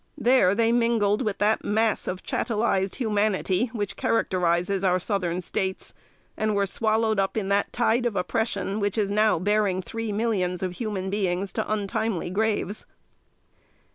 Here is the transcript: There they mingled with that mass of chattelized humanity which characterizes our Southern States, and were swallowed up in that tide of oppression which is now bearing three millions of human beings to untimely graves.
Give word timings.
There 0.17 0.55
they 0.55 0.71
mingled 0.71 1.21
with 1.21 1.37
that 1.37 1.63
mass 1.63 2.07
of 2.07 2.23
chattelized 2.23 2.95
humanity 2.95 3.67
which 3.67 3.95
characterizes 3.95 4.83
our 4.83 4.97
Southern 4.97 5.41
States, 5.41 5.93
and 6.35 6.55
were 6.55 6.65
swallowed 6.65 7.19
up 7.19 7.37
in 7.37 7.49
that 7.49 7.71
tide 7.71 8.07
of 8.07 8.15
oppression 8.15 8.79
which 8.79 8.97
is 8.97 9.11
now 9.11 9.37
bearing 9.37 9.79
three 9.83 10.11
millions 10.11 10.63
of 10.63 10.71
human 10.77 11.11
beings 11.11 11.53
to 11.53 11.71
untimely 11.71 12.31
graves. 12.31 12.87